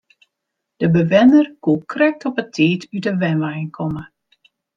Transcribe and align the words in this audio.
De 0.79 0.89
bewenner 0.91 1.55
koe 1.63 1.79
krekt 1.91 2.23
op 2.29 2.35
'e 2.41 2.45
tiid 2.53 2.81
út 2.95 3.03
de 3.07 3.11
wenwein 3.21 3.69
komme. 3.77 4.03